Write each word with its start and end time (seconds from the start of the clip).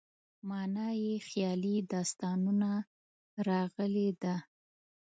معنا 0.49 0.87
یې 1.03 1.13
خیالي 1.27 1.75
داستانونه 1.91 2.71
راغلې 3.47 4.09
ده. 4.21 4.35